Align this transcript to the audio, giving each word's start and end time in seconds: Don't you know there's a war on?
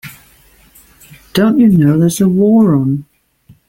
Don't 1.33 1.59
you 1.59 1.67
know 1.69 1.95
there's 1.99 2.21
a 2.21 2.27
war 2.27 2.73
on? 2.73 3.05